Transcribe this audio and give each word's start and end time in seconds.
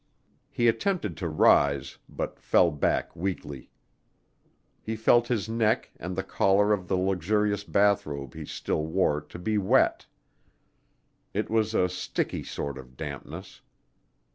He 0.49 0.67
attempted 0.67 1.15
to 1.17 1.29
rise, 1.29 1.99
but 2.09 2.39
fell 2.39 2.71
back 2.71 3.15
weakly. 3.15 3.69
He 4.81 4.95
felt 4.95 5.27
his 5.27 5.47
neck 5.47 5.91
and 5.95 6.15
the 6.15 6.23
collar 6.23 6.73
of 6.73 6.87
the 6.87 6.97
luxurious 6.97 7.63
bath 7.63 8.07
robe 8.07 8.33
he 8.33 8.45
still 8.45 8.83
wore 8.87 9.21
to 9.21 9.37
be 9.37 9.59
wet. 9.59 10.07
It 11.35 11.51
was 11.51 11.75
a 11.75 11.87
sticky 11.87 12.41
sort 12.43 12.79
of 12.79 12.97
dampness. 12.97 13.61